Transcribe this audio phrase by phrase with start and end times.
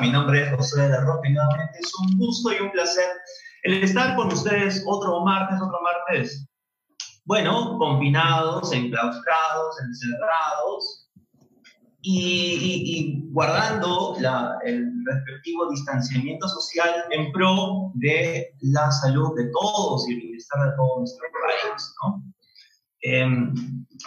[0.00, 3.04] Mi nombre es José de la Roca y nuevamente es un gusto y un placer
[3.64, 6.48] el estar con ustedes otro martes, otro martes,
[7.26, 11.10] bueno, combinados, enclaustrados, encerrados
[12.00, 14.16] y, guardando
[14.64, 20.76] el respectivo distanciamiento social en pro de la salud de todos y el bienestar de
[20.76, 22.29] todo nuestro país, ¿no?
[23.02, 23.54] Em,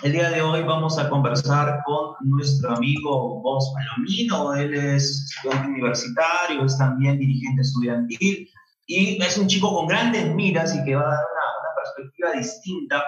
[0.03, 4.53] el día de hoy vamos a conversar con nuestro amigo Vos Palomino.
[4.53, 8.47] Él es estudiante universitario, es también dirigente estudiantil
[8.85, 11.43] y es un chico con grandes miras y que va a dar una,
[11.75, 13.03] perspectiva distinta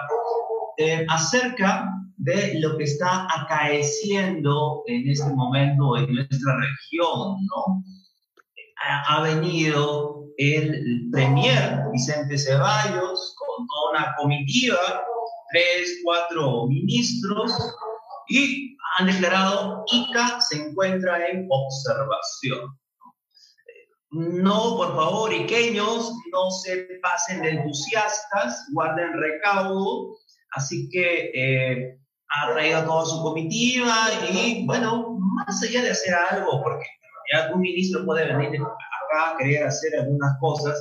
[0.76, 7.84] eh, acerca de lo que está acaeciendo en este momento en nuestra región, ¿no?
[8.84, 14.76] Ha, ha venido el premier Vicente Ceballos con toda una comitiva
[15.50, 17.52] tres, cuatro ministros
[18.28, 22.76] y han declarado ICA se encuentra en observación.
[24.10, 30.16] No, por favor, iqueños, no se pasen de entusiastas, guarden recaudo.
[30.52, 33.94] Así que eh, ha traído a toda su comitiva
[34.30, 36.86] y, bueno, más allá de hacer algo, porque
[37.32, 40.78] ya un ministro puede venir acá a querer hacer algunas cosas,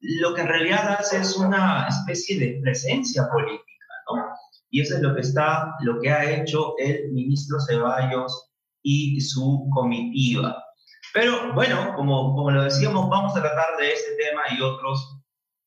[0.00, 4.22] lo que en realidad hace es una especie de presencia política, ¿no?
[4.70, 8.50] Y eso es lo que está, lo que ha hecho el ministro Ceballos
[8.82, 10.62] y su comitiva.
[11.14, 15.20] Pero bueno, como, como lo decíamos, vamos a tratar de este tema y otros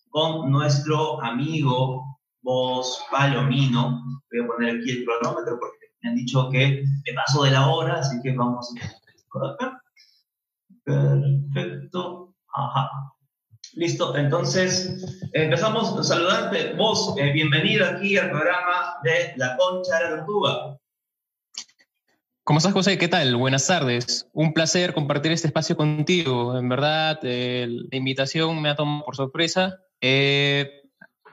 [0.10, 4.04] con nuestro amigo Vos Palomino.
[4.32, 7.70] Voy a poner aquí el cronómetro porque me han dicho que me paso de la
[7.70, 8.74] hora, así que vamos
[9.32, 9.82] por acá.
[10.84, 12.36] Perfecto.
[12.54, 12.90] Ajá.
[13.74, 16.74] Listo, entonces empezamos saludarte.
[16.74, 20.78] Vos, eh, bienvenido aquí al programa de La Concha de la Tortuga.
[22.44, 22.98] ¿Cómo estás, José?
[22.98, 23.38] ¿Qué tal?
[23.38, 24.28] Buenas tardes.
[24.34, 26.58] Un placer compartir este espacio contigo.
[26.58, 29.80] En verdad, eh, la invitación me ha tomado por sorpresa.
[30.02, 30.82] Eh,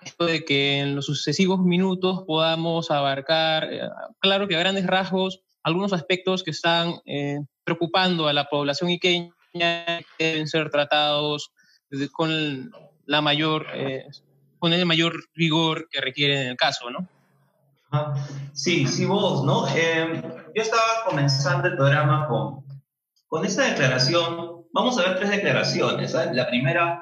[0.02, 3.80] esto de que en los sucesivos minutos podamos abarcar, eh,
[4.20, 6.94] claro que a grandes rasgos, algunos aspectos que están
[7.64, 9.32] preocupando a la población iqueña
[10.18, 11.50] deben ser tratados
[12.12, 12.70] con
[13.06, 14.06] la mayor, eh,
[14.58, 17.08] con el mayor rigor que requiere en el caso, ¿no?
[18.52, 19.66] Sí, sí, vos, ¿no?
[19.68, 20.22] Eh,
[20.54, 22.64] yo estaba comenzando el programa con,
[23.28, 24.66] con esta declaración.
[24.74, 26.12] Vamos a ver tres declaraciones.
[26.12, 26.34] ¿sabes?
[26.34, 27.00] La primera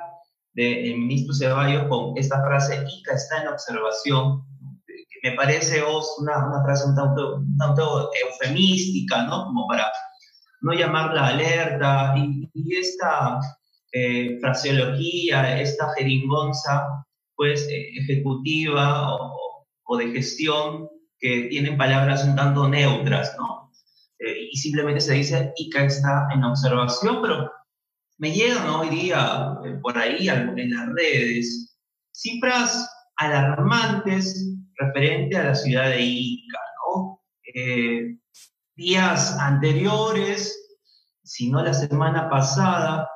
[0.55, 4.45] del ministro Ceballos con esta frase, ICA está en observación,
[4.87, 9.47] que me parece vos una, una frase un tanto, un tanto eufemística, ¿no?
[9.47, 9.91] Como para
[10.61, 13.41] no llamar la alerta y, y esta
[13.99, 16.87] eh, fraseología, esta jeringonza,
[17.35, 20.87] pues, eh, ejecutiva o, de gestión
[21.19, 23.73] que tienen palabras un tanto neutras, ¿no?
[24.19, 27.51] Eh, y simplemente se dice, ICA está en observación, pero
[28.19, 31.79] me llegan hoy día por ahí en las redes
[32.13, 32.87] cifras
[33.17, 37.23] alarmantes referente a la ciudad de Ica, ¿no?
[38.75, 40.79] días anteriores,
[41.25, 43.09] si no la semana pasada,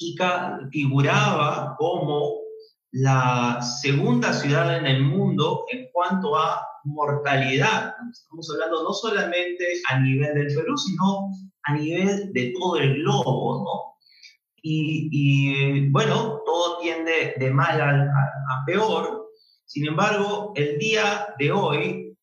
[0.00, 2.40] Ica figuraba como
[2.92, 7.94] la segunda ciudad en el mundo en cuanto a mortalidad.
[8.10, 11.30] Estamos hablando no solamente a nivel del Perú, sino
[11.64, 13.90] a nivel de todo el globo, ¿no?
[14.62, 19.28] Y, bueno, todo tiende de mal a, a, peor.
[19.64, 22.18] Sin embargo, el día de hoy,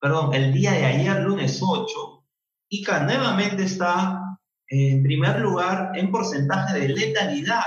[0.00, 2.24] perdón, el día de ayer, lunes 8,
[2.70, 4.27] Ica nuevamente está
[4.68, 7.64] en primer lugar en porcentaje de letalidad,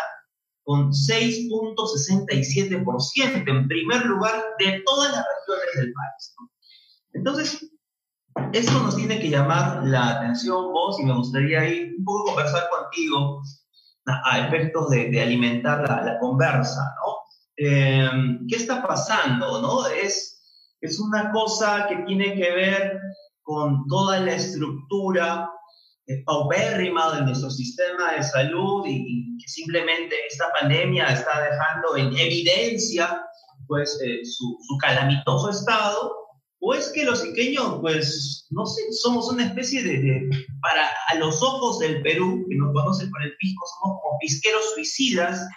[0.63, 6.35] con 6.67%, en primer lugar de todas las regiones del país.
[7.13, 7.67] Entonces,
[8.53, 12.69] esto nos tiene que llamar la atención vos y me gustaría ir un poco conversar
[12.69, 13.41] contigo
[14.06, 17.17] a, efectos de, alimentar la, conversa, ¿no?
[17.57, 19.85] Em, ¿Qué está pasando, no?
[19.88, 20.41] Es,
[20.81, 22.99] es una cosa que tiene que ver
[23.43, 25.49] con toda la estructura
[26.25, 33.23] paupérrima de nuestro sistema de salud y, que simplemente esta pandemia está dejando en evidencia
[33.67, 36.21] pues eh, su, su, calamitoso estado,
[36.59, 40.29] o es que los iqueños, pues, no sé, somos una especie de,
[40.61, 44.73] para a los ojos del Perú, que nos conocen por el pisco, somos como pisqueros
[44.75, 45.47] suicidas,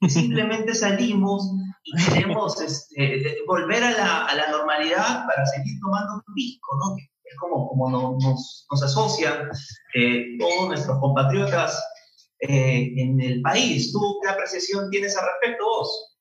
[0.00, 1.48] que simplemente salimos
[1.84, 6.96] y queremos este, volver a la, a la, normalidad para seguir tomando pisco, ¿no?
[7.30, 9.48] Es como, como nos, nos, asocian
[10.38, 11.82] todos nuestros compatriotas
[12.40, 13.92] eh, en el país.
[13.92, 16.16] ¿Tú qué apreciación tienes al respecto vos?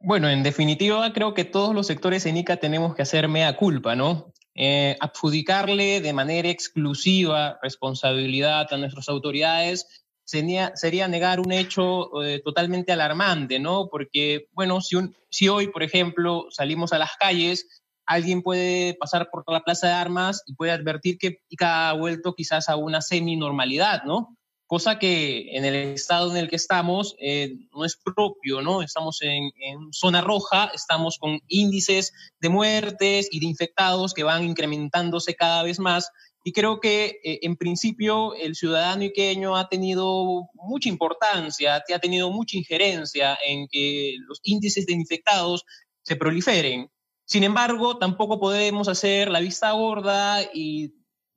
[0.00, 3.96] Bueno, en definitiva, creo que todos los sectores en ICA tenemos que hacer mea culpa,
[3.96, 4.32] ¿no?
[4.60, 9.86] eh, adjudicarle de manera exclusiva responsabilidad a nuestras autoridades
[10.24, 13.88] sería, sería negar un hecho eh, totalmente alarmante, ¿no?
[13.88, 14.96] Porque, bueno, si,
[15.30, 19.92] si hoy, por ejemplo, salimos a las calles, alguien puede pasar por la plaza de
[19.92, 24.38] armas y puede advertir que ha vuelto quizás a una semi-normalidad, ¿no?
[24.68, 28.82] cosa que en el estado en el que estamos eh, no es propio, ¿no?
[28.82, 29.50] Estamos en,
[29.92, 35.80] zona roja, estamos con índices de muertes y de infectados que van incrementándose cada vez
[35.80, 36.10] más.
[36.44, 42.30] Y creo que eh, en principio el ciudadano iqueño ha tenido mucha importancia, ha tenido
[42.30, 45.64] mucha injerencia en que los índices de infectados
[46.02, 46.90] se proliferen.
[47.28, 50.94] Sin embargo, tampoco podemos hacer la vista gorda y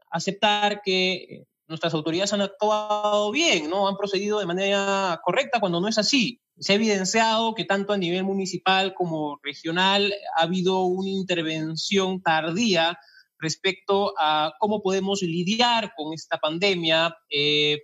[0.09, 3.89] aceptar que nuestras autoridades han actuado bien, ¿no?
[3.89, 6.39] Han procedido de manera correcta cuando no es así.
[6.57, 12.97] Se ha evidenciado que tanto a nivel municipal como regional ha habido una intervención tardía
[13.37, 17.17] respecto a cómo podemos lidiar con esta pandemia.
[17.29, 17.79] Eh,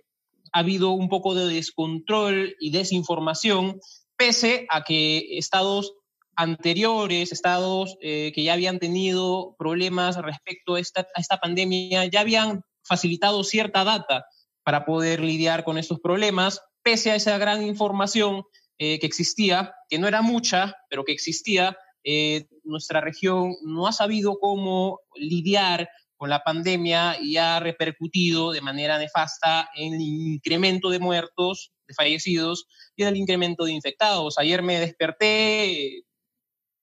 [0.54, 3.80] ha habido un poco de descontrol y desinformación,
[4.16, 5.97] pese a que estados
[6.38, 12.20] anteriores, estados eh, que ya habían tenido problemas respecto a esta, a esta pandemia, ya
[12.20, 14.24] habían facilitado cierta data
[14.62, 18.44] para poder lidiar con estos problemas, pese a esa gran información
[18.78, 23.92] eh, que existía, que no era mucha, pero que existía, eh, nuestra región no ha
[23.92, 30.90] sabido cómo lidiar con la pandemia y ha repercutido de manera nefasta en el incremento
[30.90, 34.38] de muertos, de fallecidos y en el incremento de infectados.
[34.38, 36.04] Ayer me desperté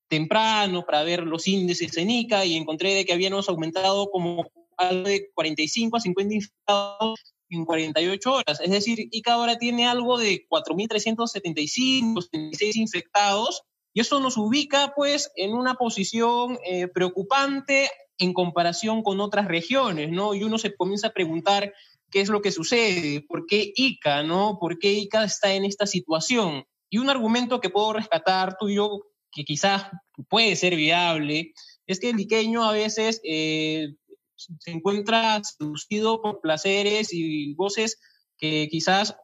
[0.08, 4.46] temprano para ver los índices en ICA y encontré de que habíamos aumentado como
[4.78, 7.20] algo de 45 a 50 infectados
[7.50, 8.60] en 48 horas.
[8.60, 13.64] Es decir, ICA ahora tiene algo de 4.375, 76 infectados,
[13.94, 20.12] y eso nos ubica pues en una posición eh, preocupante en comparación con otras regiones,
[20.12, 20.36] ¿no?
[20.36, 21.74] Y uno se comienza a preguntar
[22.12, 24.58] qué es lo que sucede, por qué ICA, ¿no?
[24.60, 26.66] ¿Por qué ICA está en esta situación?
[26.90, 29.02] Y un argumento que puedo rescatar tú y yo,
[29.36, 29.88] que quizás
[30.30, 31.54] puede ser viable,
[31.86, 33.90] es que el iqueño a veces eh,
[34.36, 38.00] se encuentra seducido por placeres y goces
[38.38, 39.16] que quizás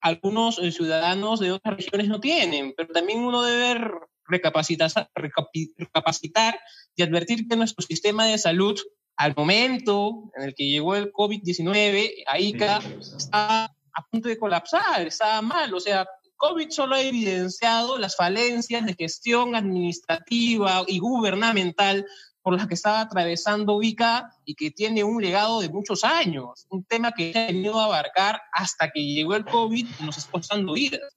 [0.00, 3.90] algunos eh, ciudadanos de otras regiones no tienen, pero también uno debe
[4.24, 6.58] recapacitar, recapacitar
[6.94, 8.80] y advertir que nuestro sistema de salud,
[9.16, 12.80] al momento en el que llegó el COVID-19, AICA
[13.16, 18.84] está a punto de colapsar, está mal, o sea, COVID solo ha evidenciado las falencias
[18.84, 22.06] de gestión administrativa y gubernamental
[22.46, 26.84] por las que estaba atravesando Vika y que tiene un legado de muchos años, un
[26.84, 30.74] tema que ha venido a abarcar hasta que llegó el COVID y nos está costando
[30.74, 31.16] vidas.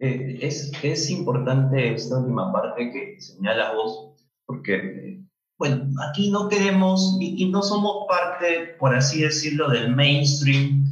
[0.00, 5.20] Eh, es, es, importante esta última parte que señala vos, porque,
[5.56, 10.83] bueno, aquí no queremos y, no somos parte, por así decirlo, del mainstream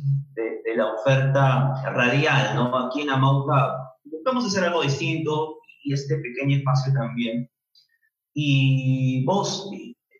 [0.72, 2.76] de, la oferta radial, ¿no?
[2.86, 3.74] Aquí en Amauca
[4.04, 7.48] buscamos hacer algo distinto y este pequeño espacio también
[8.34, 9.70] y vos,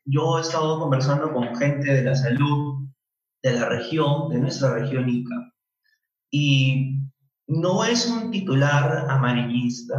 [0.04, 2.88] yo he estado conversando con gente de la salud
[3.42, 5.52] de la región, de nuestra región ICA,
[6.30, 6.98] y
[7.46, 9.94] no es un titular amarillista,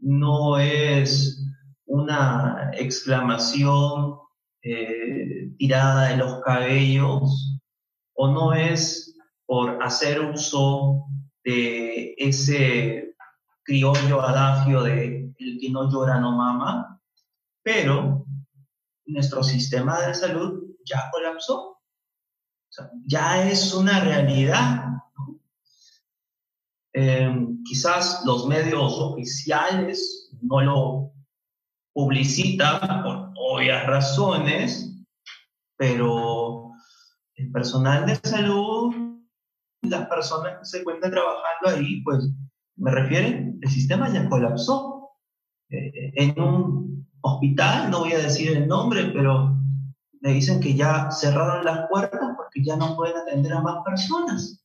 [0.00, 1.44] no es
[1.86, 4.16] una exclamación
[4.62, 7.60] eh, tirada de los cabellos,
[8.14, 9.14] o no es
[9.48, 11.06] por hacer uso
[11.42, 13.14] de ese
[13.62, 17.00] criollo adagio de el que no llora no mama,
[17.62, 18.26] pero
[19.06, 21.80] nuestro sistema de salud ya colapsó.
[23.06, 24.84] ya es una realidad.
[26.92, 31.12] Em, quizás los medios oficiales no lo
[31.94, 34.94] publicitan por obvias razones,
[35.78, 36.72] pero
[37.36, 39.07] el personal de salud,
[39.88, 42.28] las personas que se encuentran trabajando ahí, pues
[42.76, 45.10] me refieren, el sistema ya colapsó.
[45.70, 49.56] Eh, en un hospital, no voy a decir el nombre, pero
[50.20, 54.64] me dicen que ya cerraron las puertas porque ya no pueden atender a más personas.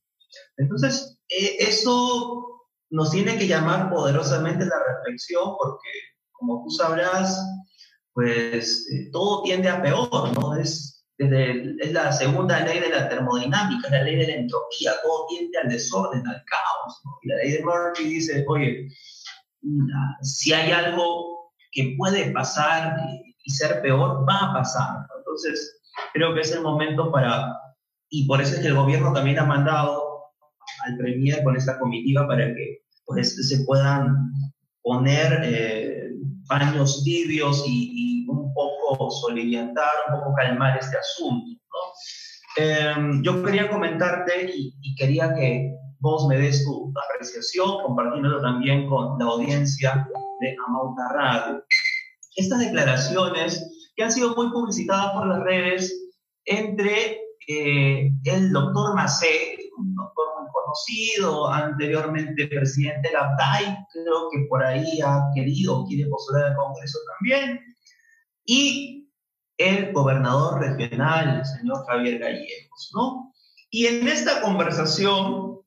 [0.56, 5.90] Entonces, eh, eso nos tiene que llamar poderosamente la reflexión porque,
[6.32, 7.44] como tú sabrás,
[8.12, 10.54] pues eh, todo tiende a peor, ¿no?
[10.56, 15.58] Es, es la segunda ley de la termodinámica, la ley de la entropía, todo tiende
[15.58, 17.12] al desorden, al caos, ¿no?
[17.22, 18.88] Y la ley de Murphy dice, oye,
[20.22, 22.96] si hay algo que puede pasar
[23.44, 25.06] y ser peor, va a pasar.
[25.18, 25.80] Entonces,
[26.12, 27.52] creo que es el momento para,
[28.10, 30.02] y por eso es que el gobierno también ha mandado
[30.86, 34.30] al Premier con esta comitiva para que pues, se puedan
[34.82, 36.10] poner eh,
[36.48, 41.60] paños tibios y, un poco soliviantar, un poco calmar este asunto.
[42.56, 49.18] Em, yo quería comentarte y, quería que vos me des tu apreciación, compartiéndolo también con
[49.18, 50.08] la audiencia
[50.40, 51.64] de Amauta Radio.
[52.36, 55.92] Estas declaraciones que han sido muy publicitadas por las redes
[56.44, 64.28] entre eh, el doctor Macé, un doctor muy conocido, anteriormente presidente de la APTAI, creo
[64.30, 67.60] que por ahí ha querido, quiere postular al Congreso también,
[68.44, 69.10] y
[69.58, 73.32] el gobernador regional, el señor Javier Gallegos, ¿no?
[73.70, 75.60] Y en esta conversación,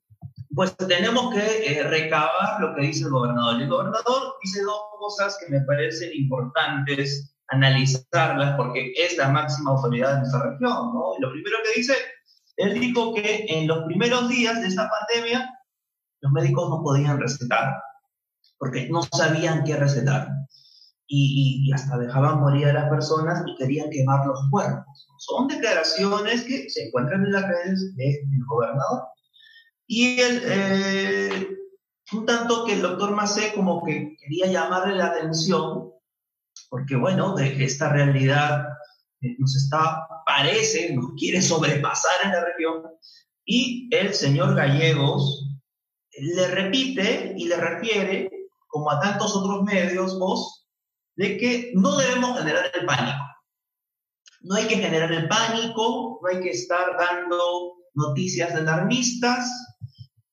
[0.54, 3.60] pues tenemos que eh, recabar lo que dice el gobernador.
[3.60, 10.14] El gobernador dice dos cosas que me parecen importantes analizarlas porque es la máxima autoridad
[10.14, 11.14] de nuestra región, ¿no?
[11.18, 11.94] Y lo primero que dice,
[12.56, 15.48] él dijo que en los primeros días de esta pandemia
[16.20, 17.74] los médicos no podían recetar
[18.58, 20.28] porque no sabían qué recetar
[21.08, 25.08] y, hasta dejaban morir a las personas y querían quemar los cuerpos.
[25.18, 29.04] Son declaraciones que se encuentran en las redes del gobernador.
[29.86, 31.48] Y él, eh,
[32.12, 35.88] un tanto que el doctor Macé como que quería llamarle la atención
[36.68, 38.66] porque bueno, de esta realidad
[39.20, 42.82] eh, nos está, parece, nos quiere sobrepasar en la región,
[43.44, 45.48] y el señor Gallegos
[46.18, 48.30] le repite y le refiere,
[48.66, 50.67] como a tantos otros medios, vos,
[51.18, 53.18] de que no debemos generar el pánico.
[54.42, 59.50] No hay que generar el pánico, no hay que estar dando noticias alarmistas,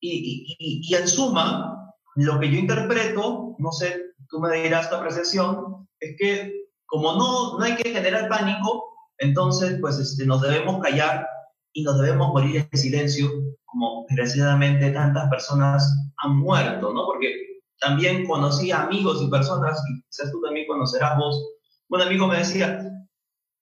[0.00, 4.94] y, y, y en suma, lo que yo interpreto, no sé, tú me dirás tu
[4.94, 6.52] apreciación, es que
[6.86, 8.84] como no, no hay que generar pánico,
[9.18, 11.26] entonces pues este, nos debemos callar
[11.72, 13.28] y nos debemos morir en silencio,
[13.64, 15.84] como desgraciadamente tantas personas
[16.18, 17.06] han muerto, ¿no?
[17.06, 21.42] Porque también conocí a amigos y personas, y quizás tú también conocerás vos,
[21.88, 22.80] un amigo me decía,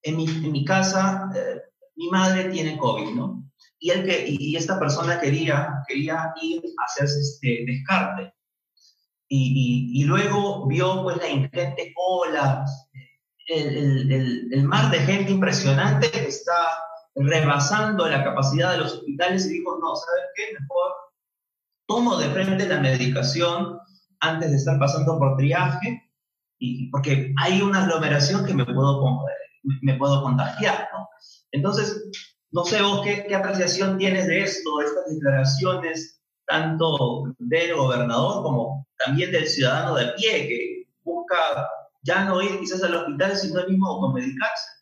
[0.03, 1.61] en mi, en mi casa eh,
[1.97, 3.45] mi madre tiene COVID, ¿no?
[3.79, 8.35] Y, él que, y esta persona quería, quería ir a hacerse este descarte
[9.29, 12.65] y, luego vio pues la ingente cola,
[13.49, 16.55] el, el, el, mar de gente impresionante que está
[17.15, 20.43] rebasando la capacidad de los hospitales y dijo, no, ¿sabes qué?
[20.59, 20.93] Mejor
[21.87, 23.79] tomo de frente la medicación
[24.25, 26.03] antes de estar pasando por triaje,
[26.59, 29.03] y, porque hay una aglomeración que me puedo,
[29.83, 31.09] me puedo contagiar, ¿no?
[31.53, 32.11] Entonces,
[32.51, 38.43] no sé vos qué, qué apreciación tienes de esto, de estas declaraciones tanto del gobernador
[38.43, 41.37] como también del ciudadano de pie, que busca
[42.03, 44.74] ya no ir quizás al hospital, sino el mismo automedicarse.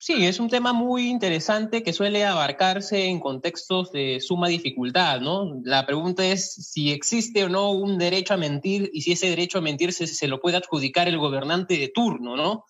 [0.00, 5.60] Sí, es un tema muy interesante que suele abarcarse en contextos de suma dificultad, ¿no?
[5.64, 9.58] La pregunta es si existe o no un derecho a mentir y si ese derecho
[9.58, 12.64] a mentir se, se lo puede adjudicar el gobernante de turno, ¿no?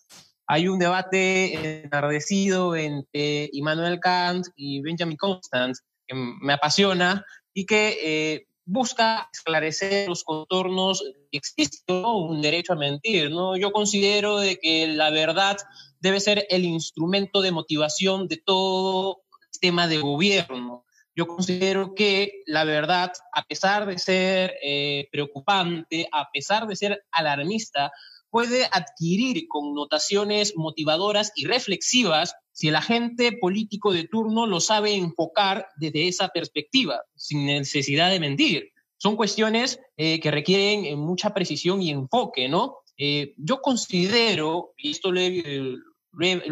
[0.47, 7.99] Hay un debate enardecido entre Immanuel Kant y Benjamin Constant que me apasiona y que
[8.03, 13.31] eh, busca esclarecer los contornos existe un derecho a mentir.
[13.31, 13.59] ¿no?
[13.59, 15.59] Yo considero de que la verdad
[16.01, 20.85] debe ser el instrumento de motivación de todo sistema de gobierno.
[21.15, 27.05] Yo considero que la verdad, a pesar de ser eh, preocupante, a pesar de ser
[27.11, 27.91] alarmista,
[28.31, 35.69] puede adquirir connotaciones motivadoras y reflexivas si el agente político de turno lo sabe enfocar
[35.77, 38.73] desde esa perspectiva, sin necesidad de mentir.
[38.97, 42.79] Son cuestiones eh, que requieren eh, mucha precisión y enfoque, ¿no?
[42.97, 45.77] Eh, yo considero, y esto lo he,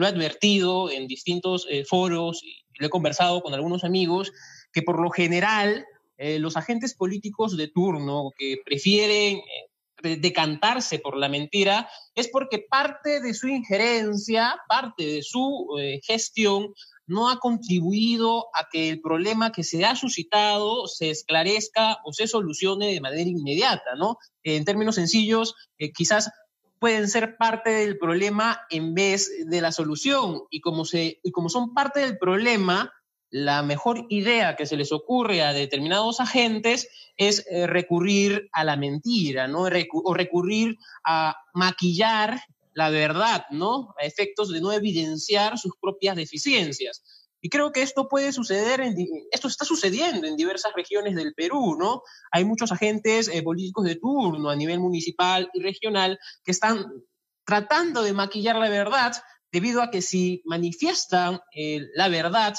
[0.06, 4.32] advertido en distintos foros y lo he conversado con algunos amigos,
[4.72, 5.84] que por lo general
[6.18, 9.40] los agentes políticos de turno que prefieren
[10.02, 16.72] decantarse por la mentira es porque parte de su injerencia, parte de su eh, gestión
[17.06, 22.26] no ha contribuido a que el problema que se ha suscitado se esclarezca o se
[22.26, 24.18] solucione de manera inmediata, ¿no?
[24.42, 26.30] En términos sencillos, eh, quizás
[26.78, 31.48] pueden ser parte del problema en vez de la solución y como, se, y como
[31.48, 32.92] son parte del problema,
[33.30, 38.76] la mejor idea que se les ocurre a determinados agentes es eh, recurrir a la
[38.76, 39.62] mentira, ¿no?
[39.62, 42.40] o recurrir a maquillar
[42.76, 43.94] la verdad, ¿no?
[43.98, 47.02] A efectos de no evidenciar sus propias deficiencias.
[47.40, 48.96] Y creo que esto puede suceder, en,
[49.30, 52.02] esto está sucediendo en diversas regiones del Perú, ¿no?
[52.32, 56.86] Hay muchos agentes eh, políticos de turno a nivel municipal y regional que están
[57.44, 59.14] tratando de maquillar la verdad
[59.52, 62.54] debido a que si manifiestan eh, la verdad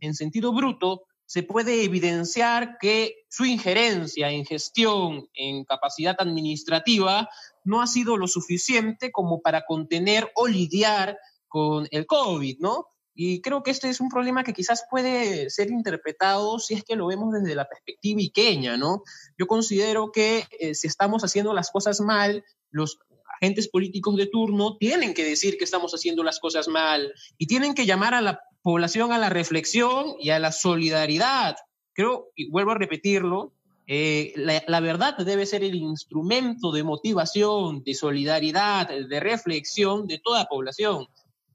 [0.00, 7.28] en sentido bruto, se puede evidenciar que su injerencia en gestión, en capacidad administrativa,
[7.64, 12.88] no ha sido lo suficiente como para contener o lidiar con el COVID, ¿no?
[13.14, 16.96] Y creo que este es un problema que quizás puede ser interpretado si es que
[16.96, 19.02] lo vemos desde la perspectiva iqueña, ¿no?
[19.38, 22.98] Yo considero que eh, si estamos haciendo las cosas mal, los
[23.40, 27.74] agentes políticos de turno tienen que decir que estamos haciendo las cosas mal y tienen
[27.74, 31.56] que llamar a la población a la reflexión y a la solidaridad.
[31.92, 33.52] Creo, y vuelvo a repetirlo,
[33.86, 40.18] eh, la, la, verdad debe ser el instrumento de motivación, de solidaridad, de reflexión de
[40.18, 41.06] toda población.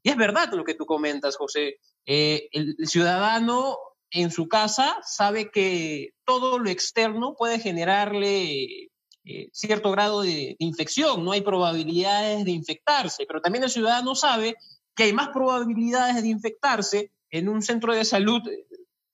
[0.02, 1.78] Y es verdad lo que tú comentas, José.
[2.06, 3.78] Eh, el, ciudadano
[4.10, 8.90] en su casa sabe que todo lo externo puede generarle
[9.24, 14.56] eh, cierto grado de, infección, no hay probabilidades de infectarse, pero también el ciudadano sabe
[14.96, 18.42] que hay más probabilidades de infectarse en un centro de salud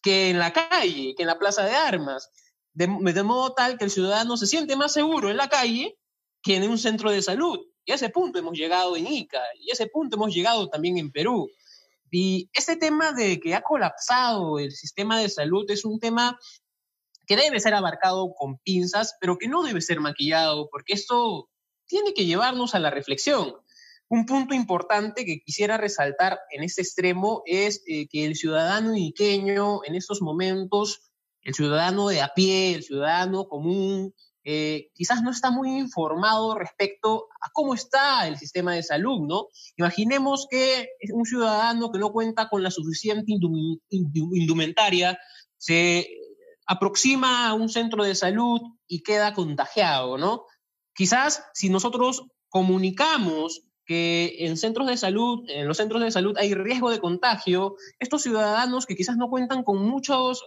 [0.02, 2.30] que en la calle, que en la plaza de armas,
[2.72, 5.98] de, de modo tal que el ciudadano se siente más seguro en la calle
[6.42, 7.58] que en un centro de salud.
[7.86, 10.98] Y a ese punto hemos llegado en Ica, y a ese punto hemos llegado también
[10.98, 11.48] en Perú.
[12.10, 16.38] Y este tema de que ha colapsado el sistema de salud es un tema
[17.26, 21.48] que debe ser abarcado con pinzas, pero que no debe ser maquillado, porque esto
[21.86, 23.54] tiene que llevarnos a la reflexión.
[24.08, 29.84] Un punto importante que quisiera resaltar en este extremo es eh, que el ciudadano iqueño
[29.84, 31.10] en estos momentos,
[31.42, 34.14] el ciudadano de a pie, el ciudadano común,
[34.48, 39.48] eh, quizás no está muy informado respecto a cómo está el sistema de salud, ¿no?
[39.76, 43.32] Imaginemos que un ciudadano que no cuenta con la suficiente
[43.90, 45.18] indumentaria
[45.58, 46.08] se
[46.64, 50.44] aproxima a un centro de salud y queda contagiado, ¿no?
[50.94, 56.54] Quizás si nosotros comunicamos que en centros de salud, en los centros de salud hay
[56.54, 60.44] riesgo de contagio, estos ciudadanos que quizás no cuentan con muchos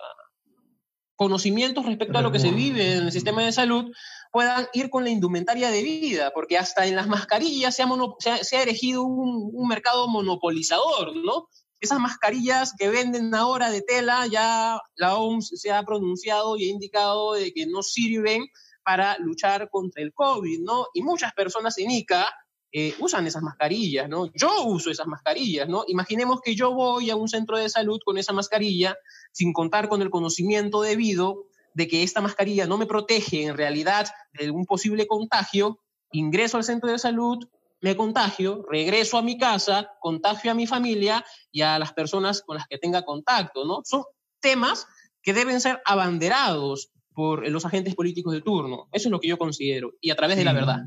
[1.20, 3.92] conocimientos respecto a lo que se vive en el sistema de salud
[4.32, 8.56] puedan ir con la indumentaria de vida, porque hasta en las mascarillas se ha, se
[8.56, 11.50] ha, erigido un, un, mercado monopolizador, ¿no?
[11.82, 16.72] Esas mascarillas que venden ahora de tela, ya la OMS se ha pronunciado y ha
[16.72, 18.48] indicado de que no sirven
[18.86, 20.86] para luchar contra el COVID, ¿no?
[20.94, 22.30] Y muchas personas en ICA
[22.72, 24.28] eh, usan esas mascarillas, ¿no?
[24.34, 25.84] Yo uso esas mascarillas, ¿no?
[25.88, 28.96] Imaginemos que yo voy a un centro de salud con esa mascarilla
[29.32, 34.08] sin contar con el conocimiento debido de que esta mascarilla no me protege en realidad
[34.34, 35.80] de un posible contagio,
[36.12, 37.48] ingreso al centro de salud,
[37.82, 42.58] me contagio, regreso a mi casa, contagio a mi familia y a las personas con
[42.58, 43.82] las que tenga contacto, ¿no?
[43.84, 44.04] Son
[44.42, 44.86] temas
[45.22, 48.88] que deben ser abanderados por los agentes políticos de turno.
[48.92, 50.86] Eso es lo que yo considero, y a través de la verdad.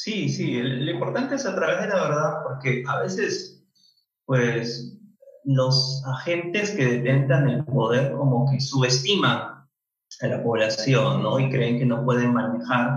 [0.00, 3.64] Sí, sí, lo importante es a través de la verdad, porque a veces,
[4.26, 4.96] pues,
[5.42, 9.38] los agentes que detentan el poder como que subestiman
[10.20, 11.40] a la población, ¿no?
[11.40, 12.90] Y creen que no pueden manejar,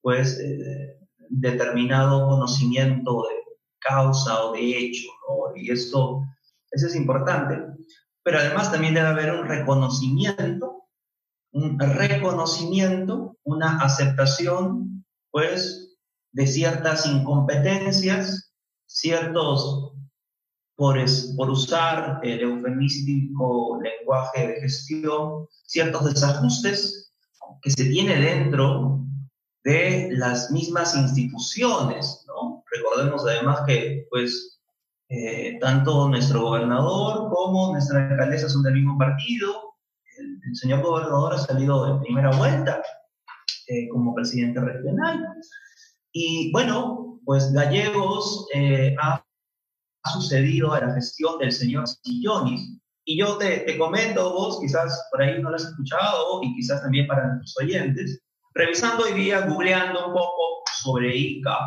[0.00, 5.56] pues, eh, determinado conocimiento de causa o de hecho, ¿no?
[5.56, 6.22] Y esto,
[6.70, 7.66] eso es importante.
[8.22, 10.84] Pero además también debe haber un reconocimiento,
[11.50, 15.87] un reconocimiento, una aceptación, pues,
[16.32, 18.52] de ciertas incompetencias,
[18.86, 19.92] ciertos,
[20.76, 20.98] por,
[21.36, 27.12] por usar el eufemístico lenguaje de gestión, ciertos desajustes
[27.62, 29.04] que se tiene dentro
[29.64, 32.62] de las mismas instituciones, ¿no?
[32.70, 34.60] Recordemos además que, pues,
[35.10, 39.74] eh, tanto nuestro gobernador como nuestra alcaldesa son del mismo partido.
[40.18, 42.82] El, señor gobernador ha salido de primera vuelta
[43.68, 45.26] eh, como presidente regional.
[46.12, 49.24] Y bueno, pues Gallegos eh, ha,
[50.12, 52.80] sucedido a la gestión del señor Sillonis.
[53.04, 56.80] Y yo te, te, comento, vos quizás por ahí no lo has escuchado y quizás
[56.80, 58.22] también para nuestros oyentes,
[58.54, 61.58] revisando hoy día, googleando un poco sobre ICA,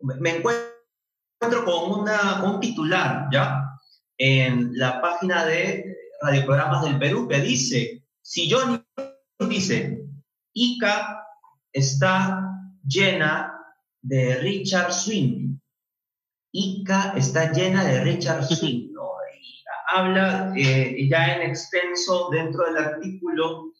[0.00, 3.62] me encuentro con una, un titular, ¿ya?
[4.18, 8.80] En la página de Radioprogramas del Perú que dice, Sillonis
[9.38, 10.02] dice,
[10.54, 11.26] ICA
[11.72, 12.53] está
[12.86, 13.52] llena
[14.02, 15.58] de Richard Swing.
[16.52, 18.92] Ica está llena de Richard Swing.
[18.92, 19.14] ¿no?
[19.94, 23.72] habla eh, ya en extenso dentro del artículo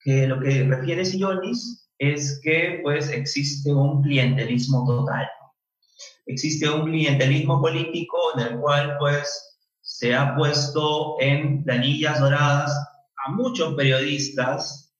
[0.00, 5.26] que lo que refiere Sillonis es que pues existe un clientelismo total.
[6.26, 12.72] Existe un clientelismo político en el cual pues se ha puesto en planillas doradas
[13.26, 14.94] a muchos periodistas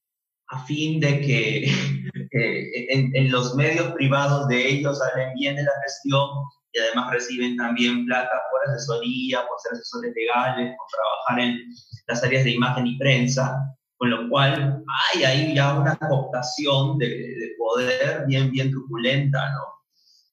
[0.49, 6.29] a fin de que en, los medios privados de ellos salen bien de la gestión
[6.73, 11.59] y además reciben también plata por asesoría, por ser asesores legales, por trabajar en
[12.07, 13.57] las áreas de imagen y prensa.
[13.99, 14.85] con lo cual
[15.15, 19.63] hay ahí ya una cooptación de, de poder bien, bien truculenta, ¿no?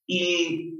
[0.05, 0.73] Y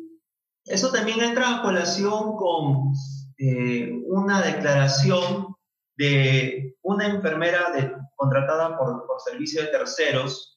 [0.66, 2.94] eso también entra a colación con
[3.38, 5.56] eh, una declaración
[5.98, 10.53] de una enfermera de, contratada por, por servicio de terceros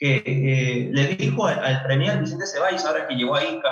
[0.00, 3.70] que eh, le dijo al, al, premier Vicente Ceballos, ahora que llegó a ICA,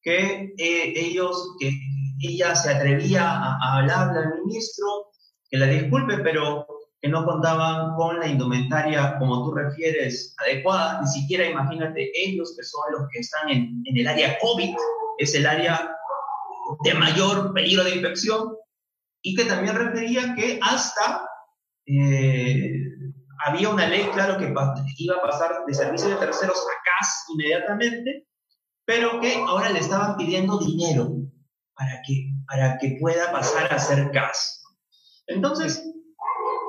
[0.00, 1.72] que eh, ellos, que
[2.20, 4.86] ella se atrevía a, a, hablarle al ministro,
[5.50, 6.66] que la disculpe, pero
[7.00, 12.62] que no contaban con la indumentaria, como tú refieres, adecuada, ni siquiera imagínate ellos que
[12.62, 14.76] son los que están en, en el área COVID,
[15.18, 15.90] es el área
[16.84, 18.54] de mayor peligro de infección,
[19.22, 21.28] y que también refería que hasta
[21.86, 22.81] eh,
[23.44, 24.52] había una ley, claro, que
[24.98, 28.26] iba a pasar de servicio de terceros a CAS inmediatamente,
[28.84, 31.10] pero que ahora le estaban pidiendo dinero
[31.74, 34.62] para que, para que pueda pasar a ser CAS.
[35.26, 35.82] Entonces,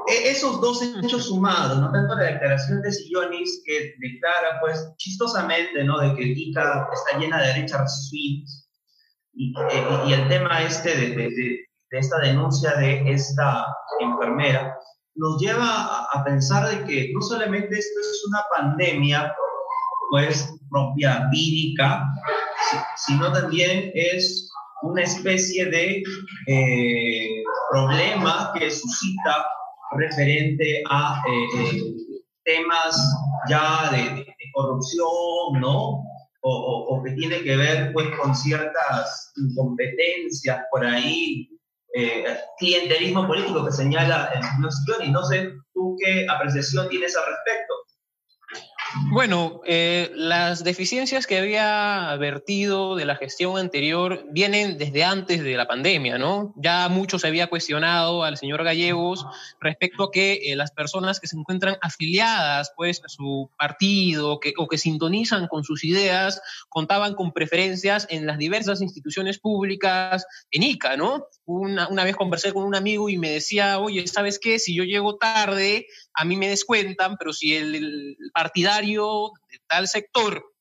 [0.07, 5.83] e-, esos dos hechos sumados, no tanto la declaración de Sillonis que declara, pues, chistosamente,
[5.83, 5.99] ¿no?
[5.99, 8.45] De que ICA está llena de Richard Sweet
[9.33, 13.65] y, eh, y, el tema este de, de, de, esta denuncia de esta
[13.99, 14.75] enfermera,
[15.15, 19.33] nos lleva a, pensar de que no solamente esto es una pandemia,
[20.09, 22.03] pues, propia vírica,
[22.97, 24.49] sino también es
[24.81, 26.03] una especie de
[26.47, 29.45] eh, problema que suscita
[29.97, 31.93] referente a eh, eh,
[32.43, 32.97] temas
[33.49, 36.03] ya de, corrupción, ¿no?
[36.41, 41.47] O, o, o, que tiene que ver pues con ciertas incompetencias por ahí,
[41.93, 42.25] eh,
[42.57, 47.73] clientelismo político que señala el señor y No sé tú qué apreciación tienes al respecto.
[49.09, 55.57] Bueno, eh, las deficiencias que había vertido de la gestión anterior vienen desde antes de
[55.57, 56.53] la pandemia, ¿no?
[56.57, 59.25] Ya mucho se había cuestionado al señor Gallegos
[59.59, 64.53] respecto a que eh, las personas que se encuentran afiliadas, pues, a su partido que,
[64.57, 70.63] o que sintonizan con sus ideas, contaban con preferencias en las diversas instituciones públicas en
[70.63, 71.25] ICA, ¿no?
[71.45, 74.59] Una, una vez conversé con un amigo y me decía, oye, ¿sabes qué?
[74.59, 80.53] Si yo llego tarde, a mí me descuentan, pero si el, partidario de tal sector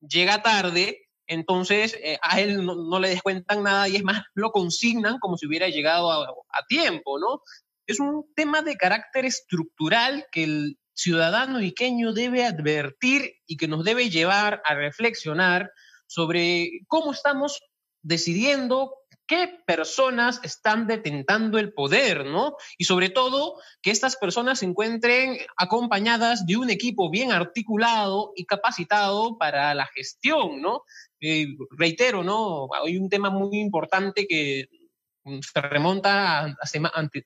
[0.00, 4.50] llega tarde, entonces eh, a él no, no, le descuentan nada y es más, lo
[4.50, 7.42] consignan como si hubiera llegado a, a, tiempo, ¿no?
[7.86, 13.84] Es un tema de carácter estructural que el ciudadano iqueño debe advertir y que nos
[13.84, 15.70] debe llevar a reflexionar
[16.06, 17.60] sobre cómo estamos
[18.02, 18.94] decidiendo
[19.26, 22.56] qué personas están detentando el poder, ¿no?
[22.78, 28.44] Y sobre todo, que estas personas se encuentren acompañadas de un equipo bien articulado y
[28.44, 30.82] capacitado para la gestión, ¿no?
[31.20, 32.68] Eh, reitero, ¿no?
[32.84, 34.68] Hay un tema muy importante que
[35.40, 36.54] se remonta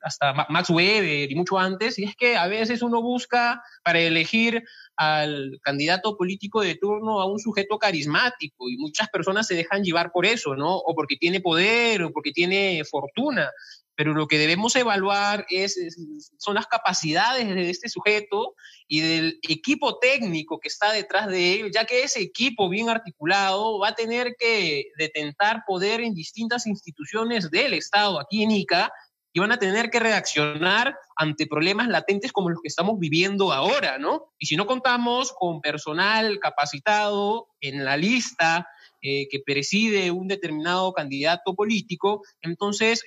[0.03, 4.63] hasta Max Weber y mucho antes, y es que a veces uno busca para elegir
[4.97, 10.13] al candidato político de turno a un sujeto carismático y muchas personas se dejan llevar
[10.13, 10.77] por eso, ¿no?
[10.77, 13.51] O porque tiene poder o porque tiene fortuna.
[13.99, 15.99] Pero lo que debemos evaluar es, es,
[16.39, 18.55] son las capacidades de este sujeto
[18.87, 23.81] y del equipo técnico que está detrás de él, ya que ese equipo bien articulado
[23.81, 28.93] va a tener que detentar poder en distintas instituciones del Estado, aquí en ICA,
[29.33, 33.99] y van a tener que reaccionar ante problemas latentes como los que estamos viviendo ahora,
[33.99, 34.33] ¿no?
[34.39, 38.69] Y si no contamos con personal capacitado en la lista
[39.03, 43.03] eh, que preside un determinado candidato político, entonces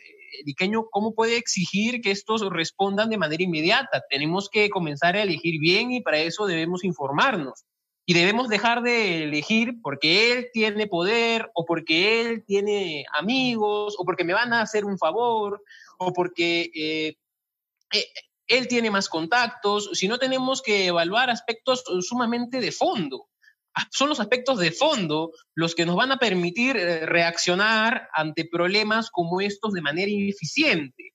[0.46, 4.04] Diqueño, ¿cómo puede exigir que estos respondan de manera inmediata?
[4.10, 7.66] Tenemos que comenzar a elegir bien y para eso debemos informarnos.
[8.06, 14.06] Y debemos dejar de elegir porque él tiene poder o porque él tiene amigos o
[14.06, 15.64] porque me van a hacer un favor
[15.98, 17.16] o porque eh,
[17.94, 18.08] eh,
[18.48, 23.28] él tiene más contactos, sino tenemos que evaluar aspectos sumamente de fondo.
[23.92, 29.10] Son los aspectos de fondo los que nos van a permitir eh, reaccionar ante problemas
[29.10, 31.14] como estos de manera eficiente.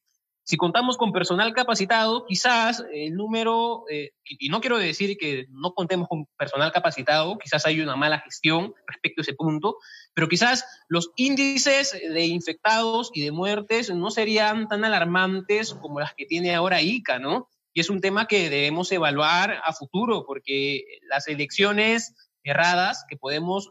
[0.49, 5.73] Si contamos con personal capacitado, quizás el número, eh, y, no quiero decir que no
[5.73, 9.79] contemos con personal capacitado, quizás hay una mala gestión respecto a ese punto,
[10.14, 16.14] pero quizás los índices de infectados y de muertes no serían tan alarmantes como las
[16.14, 17.49] que tiene ahora ICA, ¿no?
[17.75, 22.14] Y es un tema que debemos evaluar a futuro, porque las elecciones
[22.46, 23.70] erradas que podemos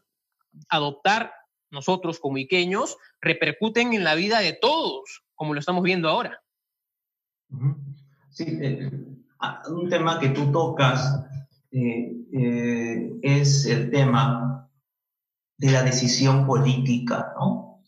[0.70, 1.34] adoptar
[1.72, 6.42] nosotros como iqueños repercuten en la vida de todos, como lo estamos viendo ahora.
[8.30, 8.92] Sí, eh,
[9.70, 11.26] un tema que tú tocas
[11.72, 14.70] eh, eh, es el tema
[15.58, 17.84] de la decisión política, ¿no?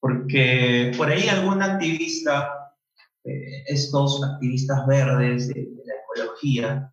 [0.00, 2.58] Porque por ahí algún activista
[3.66, 6.92] estos activistas verdes de, de la ecología,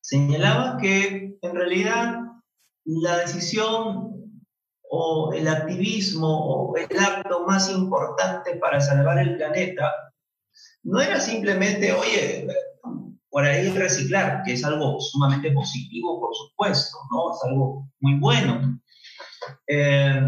[0.00, 2.19] señalaba que en realidad
[2.84, 4.10] la decisión
[4.90, 9.90] o el activismo o el acto más importante para salvar el planeta
[10.82, 12.48] no era simplemente, oye,
[13.30, 17.32] por ahí reciclar, que es algo sumamente positivo, por supuesto, ¿no?
[17.32, 18.80] Es algo muy bueno.
[19.68, 20.20] Eh,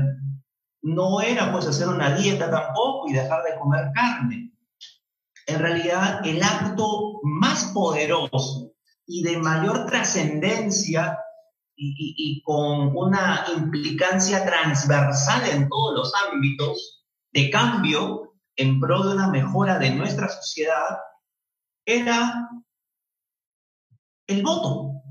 [0.83, 4.53] no era pues hacer una dieta tampoco y dejar de comer carne.
[5.47, 8.73] En realidad, el acto más poderoso
[9.07, 11.19] y de mayor trascendencia
[11.83, 19.29] y, con una implicancia transversal en todos los ámbitos de cambio en pro de una
[19.29, 20.99] mejora de nuestra sociedad
[21.85, 22.49] era
[24.27, 25.03] el voto,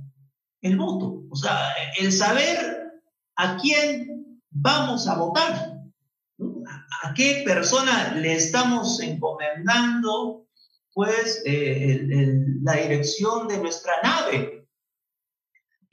[0.61, 3.01] el voto, o sea, el saber
[3.35, 5.77] a quién vamos a votar,
[7.03, 10.47] a qué persona le estamos encomendando
[10.93, 12.05] pues eh,
[12.61, 14.60] la dirección de nuestra nave,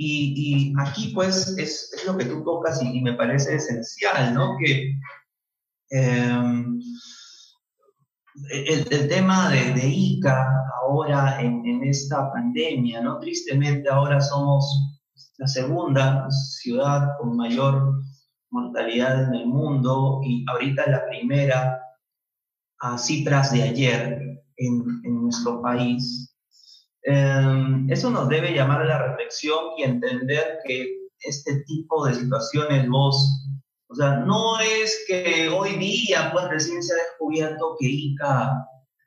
[0.01, 4.57] y, aquí pues es, lo que tú tocas y, me parece esencial, ¿no?
[4.57, 4.95] Que
[5.91, 6.81] em,
[8.51, 10.47] el, tema de, de, ICA
[10.83, 13.19] ahora en, esta pandemia, ¿no?
[13.19, 14.65] Tristemente ahora somos
[15.39, 18.03] la segunda ciudad con mayor
[18.51, 21.81] mortalidad en el mundo y ahorita la primera
[22.81, 26.38] a cifras de ayer en nuestro país.
[27.03, 30.87] Em, eso nos debe llamar a la reflexión y entender que
[31.21, 33.47] este tipo de situaciones vos,
[33.89, 38.53] o sea, no es que hoy día pues recién se ha descubierto que Ica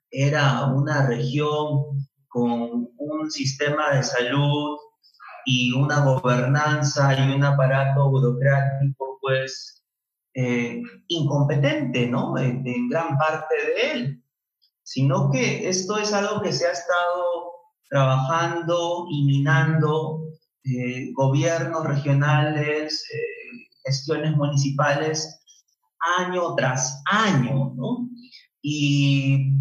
[0.09, 4.77] era una región con un sistema de salud
[5.45, 9.83] y una gobernanza y un aparato burocrático pues
[10.33, 12.37] eh, incompetente, ¿no?
[12.37, 14.23] En, en gran parte de él,
[14.83, 17.50] sino que esto es algo que se ha estado
[17.91, 20.23] trabajando y minando
[20.63, 25.43] eh, gobiernos regionales, eh, gestiones municipales,
[26.17, 28.09] año tras año, ¿no?
[28.61, 29.51] Y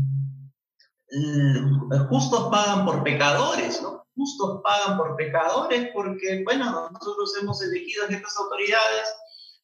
[2.09, 4.05] justos pagan por pecadores, ¿no?
[4.15, 9.13] Justos pagan por pecadores porque, bueno, nosotros hemos elegido a estas autoridades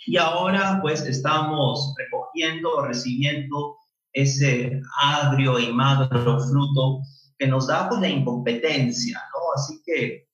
[0.07, 3.77] y ahora pues estamos recogiendo, recibiendo
[4.13, 7.03] ese agrio y magro fruto
[7.39, 9.61] que nos da pues la incompetencia, ¿no?
[9.61, 10.27] Así que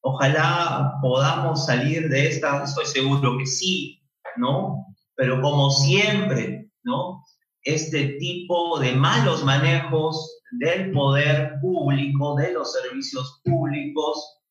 [0.00, 4.02] ojalá podamos salir de esta, estoy seguro que sí,
[4.36, 4.86] ¿no?
[5.16, 7.24] Pero como siempre, ¿no?
[7.62, 14.42] Este tipo de malos manejos del poder público, de los servicios públicos,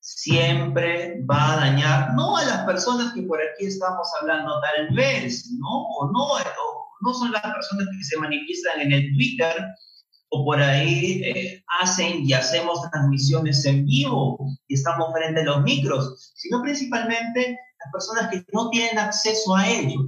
[0.00, 5.48] siempre va a dañar, no a las personas que por aquí estamos hablando tal vez,
[5.58, 5.68] ¿no?
[5.68, 9.54] O no, o no son las personas que se manifiestan en el Twitter,
[10.34, 15.62] o por ahí eh, hacen y hacemos transmisiones en vivo y estamos frente a los
[15.62, 20.00] micros, sino principalmente las personas que no tienen acceso a ello.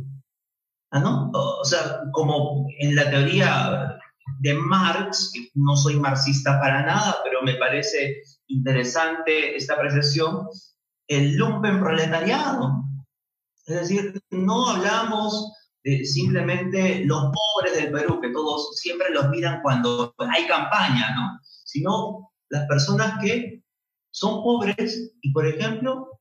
[0.91, 1.31] ¿Ah, ¿no?
[1.33, 3.99] O sea, como en la teoría
[4.39, 10.49] de Marx, que no soy marxista para nada, pero me parece interesante esta apreciación,
[11.07, 12.83] el lumpen proletariado.
[13.67, 15.53] Es decir, no hablamos
[16.05, 21.39] simplemente los pobres del Perú, que todos siempre los miran cuando hay campaña, ¿no?
[21.43, 23.63] Sino las personas que
[24.11, 26.21] son pobres y, por ejemplo,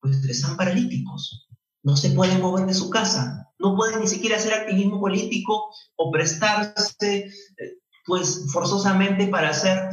[0.00, 1.48] pues están paralíticos,
[1.82, 6.10] no se pueden mover de su casa, no pueden ni siquiera hacer activismo político o
[6.10, 9.88] prestarse, eh, pues, forzosamente para hacer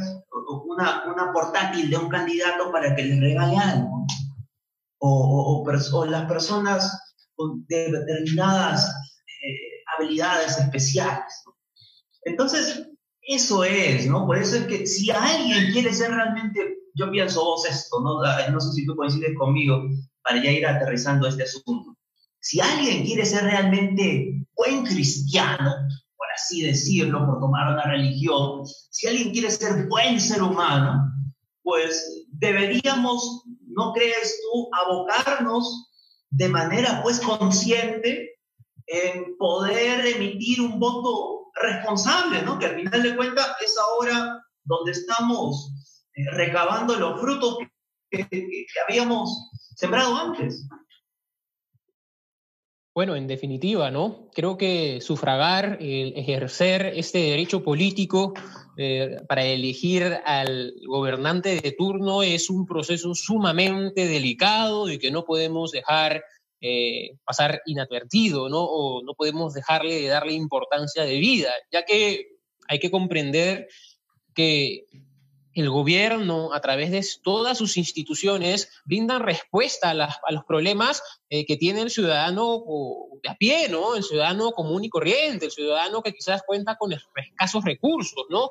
[0.66, 4.06] una, una portátil de un candidato para que les regale algo.
[5.00, 5.64] O,
[6.08, 7.07] las personas
[7.68, 8.86] de determinadas
[9.42, 11.44] eh, habilidades especiales.
[12.22, 12.88] Entonces,
[13.22, 14.26] eso es, ¿no?
[14.26, 18.20] Por eso es que si alguien quiere ser realmente, yo pienso vos esto, ¿no?
[18.50, 19.82] No sé si tú coincides conmigo
[20.22, 21.96] para ya ir aterrizando este asunto.
[22.40, 25.74] Si alguien quiere ser realmente buen cristiano,
[26.16, 31.12] por así decirlo, por tomar una religión, si alguien quiere ser buen ser humano,
[31.62, 35.87] pues deberíamos, ¿no crees tú, abocarnos
[36.30, 38.38] de manera pues consciente
[38.86, 42.58] en poder emitir un voto responsable, ¿no?
[42.58, 45.72] Que al final de cuentas es ahora donde estamos
[46.14, 47.58] eh, recabando los frutos
[48.10, 50.66] que, que, habíamos sembrado antes.
[52.94, 54.28] Bueno, en definitiva, ¿no?
[54.34, 58.34] Creo que sufragar, el ejercer este derecho político
[58.80, 65.24] eh, para elegir al gobernante de turno es un proceso sumamente delicado y que no
[65.24, 66.22] podemos dejar
[66.60, 68.62] eh, pasar inadvertido, ¿no?
[68.62, 72.36] O no podemos dejarle de darle importancia de vida, ya que
[72.68, 73.66] Hay que comprender
[74.32, 74.84] que
[75.60, 81.56] el gobierno, a través de todas sus instituciones, brindan respuesta a, los problemas eh, que
[81.56, 82.62] tiene el ciudadano
[83.22, 83.96] de a pie, ¿no?
[83.96, 88.50] El ciudadano común y corriente, el ciudadano que quizás cuenta con escasos recursos, ¿no?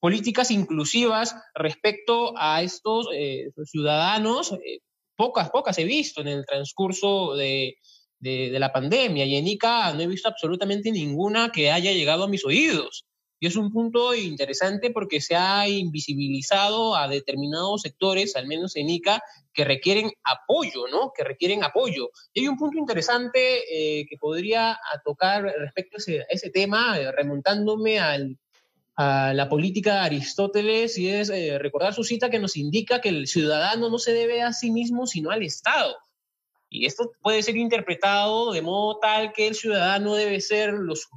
[0.00, 4.80] Políticas inclusivas respecto a estos eh, ciudadanos, eh,
[5.16, 7.76] pocas, pocas he visto en el transcurso de,
[8.18, 12.28] de la pandemia y en ICA no he visto absolutamente ninguna que haya llegado a
[12.28, 13.06] mis oídos.
[13.42, 18.88] Y es un punto interesante porque se ha invisibilizado a determinados sectores, al menos en
[18.88, 19.20] ICA,
[19.52, 21.12] que requieren apoyo, ¿no?
[21.12, 22.10] Que requieren apoyo.
[22.32, 27.98] Y hay un punto interesante eh, que podría tocar respecto a ese, tema, eh, remontándome
[27.98, 33.08] a la política de Aristóteles, y es eh, recordar su cita que nos indica que
[33.08, 35.96] el ciudadano no se debe a sí mismo, sino al Estado.
[36.70, 41.08] Y esto puede ser interpretado de modo tal que el ciudadano debe ser los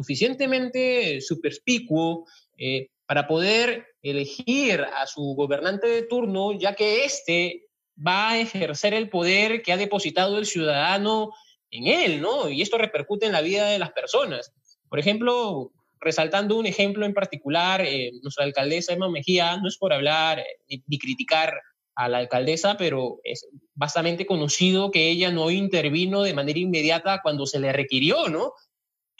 [0.00, 8.30] suficientemente superspicuo eh, para poder elegir a su gobernante de turno, ya que éste va
[8.30, 11.32] a ejercer el poder que ha depositado el ciudadano
[11.70, 12.48] en él, ¿no?
[12.48, 14.52] Y esto repercute en la vida de las personas.
[14.88, 19.92] Por ejemplo, resaltando un ejemplo en particular, eh, nuestra alcaldesa Emma Mejía, no es por
[19.92, 21.60] hablar eh, ni criticar
[21.94, 27.44] a la alcaldesa, pero es bastante conocido que ella no intervino de manera inmediata cuando
[27.44, 28.54] se le requirió, ¿no?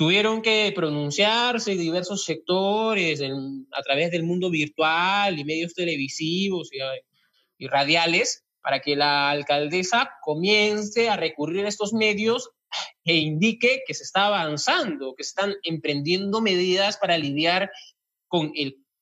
[0.00, 6.70] Tuvieron que pronunciarse diversos sectores a través del mundo virtual y medios televisivos
[7.58, 12.48] y, radiales para que la alcaldesa comience a recurrir a estos medios
[13.04, 17.70] e indique que se está avanzando, que se están emprendiendo medidas para lidiar
[18.26, 18.54] con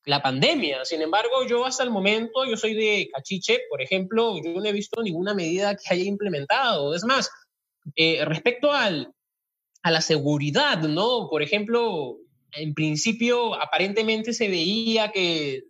[0.04, 0.84] la pandemia.
[0.84, 4.72] Sin embargo, yo hasta el momento, yo soy de Cachiche, por ejemplo, yo no he
[4.72, 6.92] visto ninguna medida que haya implementado.
[6.92, 7.30] Es más,
[7.94, 9.14] eh, respecto al,
[9.82, 11.28] a la seguridad, ¿no?
[11.30, 12.18] Por ejemplo,
[12.52, 15.64] en principio aparentemente se veía que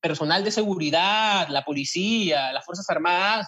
[0.00, 3.46] personal de seguridad, la policía, las Fuerzas Armadas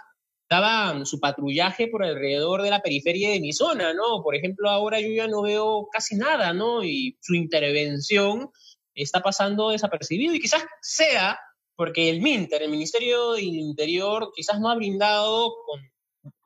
[0.48, 4.22] daban su patrullaje por alrededor de la periferia de mi zona, ¿no?
[4.22, 6.85] Por ejemplo, ahora yo ya no veo casi nada, ¿no?
[6.85, 8.50] Y su intervención
[8.94, 11.38] está pasando desapercibido y quizás sea
[11.76, 15.81] porque el MINTER, el Ministerio del Interior, quizás no ha brindado con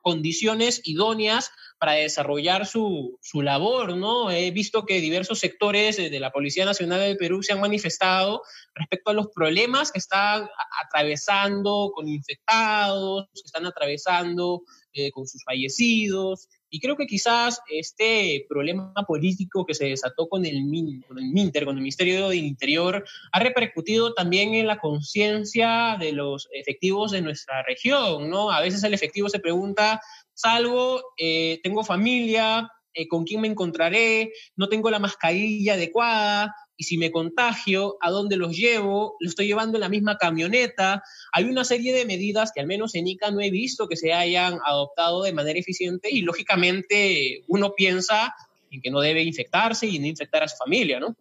[0.02, 4.30] condiciones idóneas para desarrollar su, su, labor, ¿no?
[4.30, 8.42] He visto que diversos sectores de la Policía Nacional del Perú se han manifestado
[8.74, 10.48] respecto a los problemas que están
[10.84, 18.46] atravesando con infectados, que están atravesando eh, con sus fallecidos, y creo que quizás este
[18.48, 20.60] problema político que se desató con el,
[21.06, 26.10] con el MINTER, con el Ministerio del Interior, ha repercutido también en la conciencia de
[26.10, 28.50] los efectivos de nuestra región, ¿no?
[28.50, 30.00] A veces el efectivo se pregunta,
[30.34, 36.84] salvo, eh, tengo familia, eh, con quién me encontraré, no tengo la mascarilla adecuada, y
[36.84, 39.16] si me contagio, ¿a dónde los llevo?
[39.20, 41.02] ¿Lo estoy llevando en la misma camioneta?
[41.32, 44.12] Hay una serie de medidas que al menos en ICA no he visto que se
[44.12, 48.34] hayan adoptado de manera eficiente y lógicamente uno piensa
[48.70, 51.14] en que no debe infectarse y no infectar a su familia, ¿no?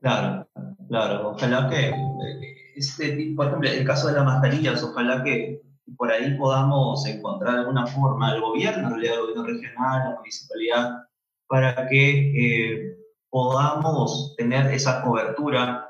[0.00, 0.48] Claro,
[0.88, 1.30] claro.
[1.30, 1.92] Ojalá que,
[2.74, 5.60] este, por ejemplo, el caso de las mascarillas, ojalá que
[5.96, 10.90] por ahí podamos encontrar alguna forma, el gobierno, el gobierno regional, la municipalidad,
[11.46, 12.96] para que eh,
[13.30, 15.88] podamos tener esa cobertura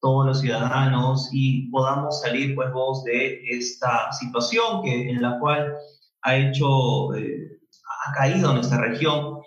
[0.00, 2.68] todos los ciudadanos y podamos salir pues
[3.04, 5.76] de esta situación que, en la cual
[6.22, 7.60] ha hecho, eh,
[8.06, 9.40] ha caído nuestra región.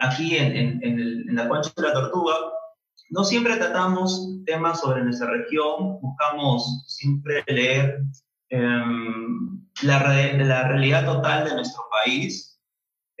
[0.00, 2.34] Aquí en, en, la concha de la tortuga,
[3.10, 8.00] no siempre tratamos temas sobre nuestra región, buscamos siempre leer
[8.50, 12.48] em, la, la realidad total de nuestro país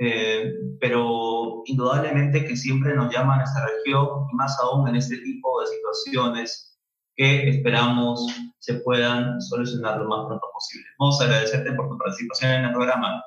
[0.00, 5.16] eh, pero indudablemente que siempre nos llama a nuestra región y más aún en este
[5.18, 6.78] tipo de situaciones
[7.16, 8.24] que esperamos
[8.60, 10.86] se puedan solucionar lo más pronto posible.
[11.00, 13.24] Vamos a agradecerte por tu participación en el programa.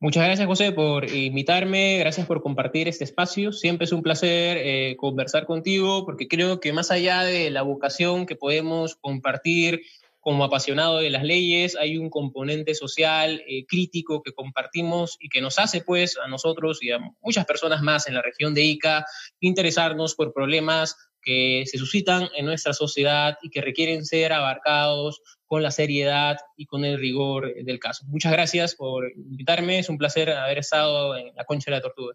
[0.00, 3.52] Muchas gracias, José, por invitarme, gracias por compartir este espacio.
[3.52, 8.24] Siempre es un placer eh, conversar contigo porque creo que más allá de la vocación
[8.24, 9.82] que podemos compartir
[10.20, 15.40] como apasionado de las leyes, hay un componente social eh, crítico que compartimos y que
[15.40, 19.06] nos hace, pues, a nosotros y a muchas personas más en la región de Ica
[19.40, 25.62] interesarnos por problemas que se suscitan en nuestra sociedad y que requieren ser abarcados con
[25.62, 28.04] la seriedad y con el rigor del caso.
[28.06, 32.14] Muchas gracias por invitarme, es un placer haber estado en la Concha de la Tortuga.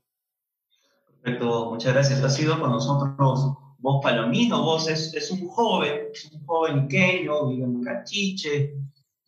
[1.21, 2.23] Perfecto, muchas gracias.
[2.23, 7.49] Ha sido con nosotros vos Palomino, vos es, es un joven, es un joven queño,
[7.49, 8.73] vive en Cachiche,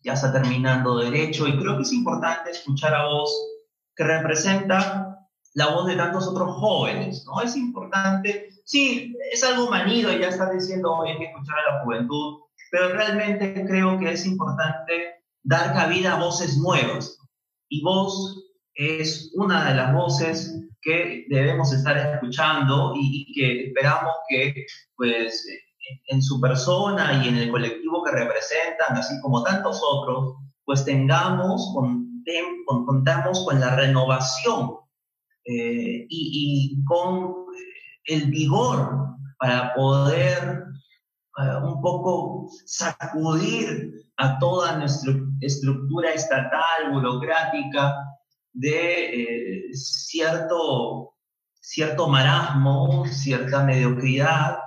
[0.02, 3.30] ya está terminando derecho y creo que es importante escuchar a vos
[3.94, 5.16] que representa
[5.54, 7.40] la voz de tantos otros jóvenes, ¿no?
[7.40, 11.84] Es importante, sí, es algo manido, ya está diciendo hoy hay que escuchar a la
[11.84, 12.40] juventud,
[12.72, 17.16] pero realmente creo que es importante dar cabida a voces nuevas.
[17.68, 18.44] Y vos
[18.74, 24.66] es una de las voces que debemos estar escuchando y, y que esperamos que,
[24.96, 25.46] pues,
[26.08, 31.74] en su persona y en el colectivo que representan, así como tantos otros, pues tengamos,
[32.86, 34.76] contamos con la renovación
[35.44, 37.34] eh, y, con
[38.04, 40.64] el vigor para poder
[41.38, 47.94] eh, un poco sacudir a toda nuestra estructura estatal, burocrática,
[48.58, 51.14] de eh, cierto,
[51.60, 54.58] cierto marasmo, cierta mediocridad,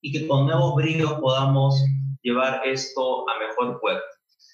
[0.00, 1.74] y que con nuevos bríos podamos
[2.22, 4.04] llevar esto a mejor puerto.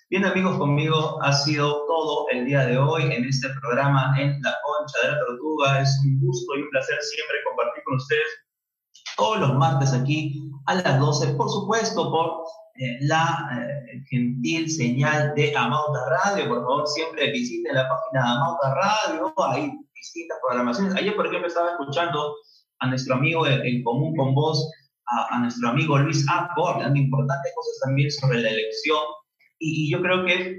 [0.08, 4.56] Bien amigos, conmigo ha sido todo el día de hoy en este programa en La
[4.64, 5.82] Concha de la Tortuga.
[5.82, 8.28] Es un gusto y un placer siempre compartir con ustedes
[9.16, 12.44] todos los martes aquí a las 12, por supuesto, por
[12.78, 16.48] eh, la eh, gentil señal de Amauta Radio.
[16.48, 20.94] Por favor, siempre visiten la página de Amauta Radio, hay distintas programaciones.
[20.96, 22.34] Ayer, por ejemplo, estaba escuchando
[22.80, 24.70] a nuestro amigo en común con vos,
[25.06, 28.98] a, nuestro amigo Luis Apo, hablando importantes cosas también sobre la elección
[29.58, 30.58] y, yo creo que eh,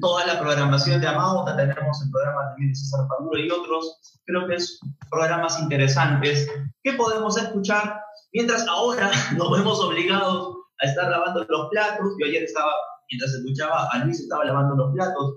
[0.00, 4.46] toda la programación de Amauta, tenemos el programa también de César Paduro y otros, creo
[4.46, 4.80] que es
[5.10, 6.48] programas interesantes
[6.82, 8.00] que podemos escuchar
[8.32, 12.14] mientras ahora nos vemos obligados a estar lavando los platos.
[12.18, 12.72] Yo ayer estaba,
[13.10, 15.36] mientras escuchaba a Luis, estaba lavando los platos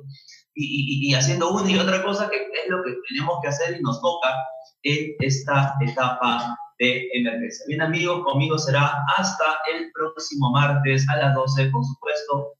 [0.55, 3.81] y, y, haciendo una y otra cosa que es lo que tenemos que hacer y
[3.81, 4.33] nos toca
[4.83, 7.65] en esta etapa de emergencia.
[7.67, 12.55] Bien amigos, conmigo será hasta el próximo martes a las 12, por supuesto,